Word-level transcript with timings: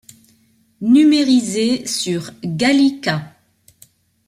Numérisé 0.81 1.85
sur 1.85 2.31
Gallica. 2.43 3.35